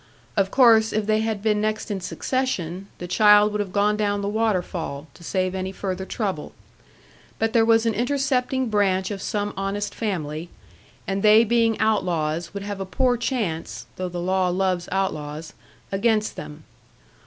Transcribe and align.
Of 0.35 0.49
course, 0.49 0.91
if 0.93 1.05
they 1.05 1.19
had 1.19 1.43
been 1.43 1.61
next 1.61 1.91
in 1.91 2.01
succession, 2.01 2.87
the 2.97 3.07
child 3.07 3.51
would 3.51 3.59
have 3.59 3.71
gone 3.71 3.97
down 3.97 4.23
the 4.23 4.27
waterfall, 4.27 5.05
to 5.13 5.23
save 5.23 5.53
any 5.53 5.71
further 5.71 6.07
trouble; 6.07 6.53
but 7.37 7.53
there 7.53 7.63
was 7.63 7.85
an 7.85 7.93
intercepting 7.93 8.67
branch 8.67 9.11
of 9.11 9.21
some 9.21 9.53
honest 9.55 9.93
family; 9.93 10.49
and 11.05 11.21
they 11.21 11.43
being 11.43 11.79
outlaws, 11.79 12.51
would 12.51 12.63
have 12.63 12.79
a 12.79 12.83
poor 12.83 13.15
chance 13.15 13.85
(though 13.97 14.09
the 14.09 14.19
law 14.19 14.49
loves 14.49 14.89
outlaws) 14.91 15.53
against 15.91 16.35
them. 16.35 16.63